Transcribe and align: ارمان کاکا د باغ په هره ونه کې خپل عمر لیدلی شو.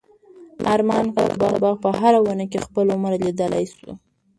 ارمان 0.75 1.05
کاکا 1.15 1.47
د 1.53 1.55
باغ 1.63 1.75
په 1.83 1.89
هره 1.99 2.19
ونه 2.25 2.45
کې 2.51 2.63
خپل 2.65 2.85
عمر 2.95 3.13
لیدلی 3.25 3.65
شو. 3.75 3.91